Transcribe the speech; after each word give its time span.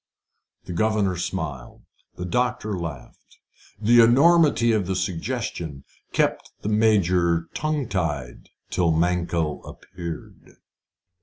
The 0.63 0.73
governor 0.73 1.15
smiled. 1.15 1.83
The 2.15 2.25
doctor 2.25 2.75
laughed. 2.75 3.37
The 3.79 3.99
enormity 4.01 4.71
of 4.71 4.87
the 4.87 4.95
suggestion 4.95 5.83
kept 6.11 6.49
the 6.63 6.69
Major 6.69 7.47
tongue 7.53 7.87
tied 7.87 8.49
till 8.71 8.89
Mankell 8.91 9.63
appeared. 9.63 10.53